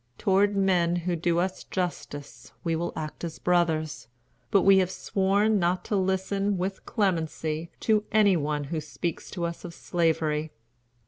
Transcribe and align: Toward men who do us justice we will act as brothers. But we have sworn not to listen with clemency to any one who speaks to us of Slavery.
Toward 0.17 0.55
men 0.55 0.95
who 0.95 1.15
do 1.15 1.37
us 1.37 1.63
justice 1.63 2.53
we 2.63 2.75
will 2.75 2.91
act 2.95 3.23
as 3.23 3.37
brothers. 3.37 4.07
But 4.49 4.63
we 4.63 4.79
have 4.79 4.89
sworn 4.89 5.59
not 5.59 5.85
to 5.85 5.95
listen 5.95 6.57
with 6.57 6.87
clemency 6.87 7.69
to 7.81 8.03
any 8.11 8.35
one 8.35 8.63
who 8.73 8.81
speaks 8.81 9.29
to 9.29 9.45
us 9.45 9.63
of 9.63 9.75
Slavery. 9.75 10.49